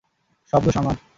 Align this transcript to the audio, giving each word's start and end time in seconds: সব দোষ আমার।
সব 0.53 0.61
দোষ 0.63 0.75
আমার। 0.77 0.95